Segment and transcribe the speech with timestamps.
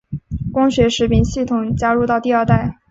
[0.51, 2.79] 光学识别系统加入到第二代。